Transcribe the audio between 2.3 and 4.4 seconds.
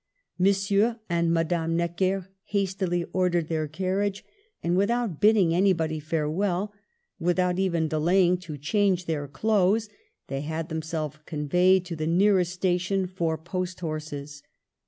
hastily ordered their carriage